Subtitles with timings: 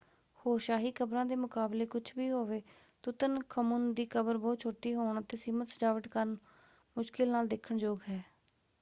[0.39, 2.61] ਹੋਰ ਸ਼ਾਹੀ ਕਬਰਾਂ ਦੇ ਮੁਕਾਬਲੇ ਕੁਝ ਵੀ ਹੋਵੇ
[3.03, 6.35] ਤੁਤਨਖਮੁਨ ਦੀ ਕਬਰ ਬਹੁਤ ਛੋਟੀ ਹੋਣ ਅਤੇ ਸੀਮਤ ਸਜਾਵਟ ਕਾਰਨ
[6.97, 8.21] ਮੁਸ਼ਕਿਲ ਨਾਲ ਦੇਖਣਯੋਗ ਹੈ।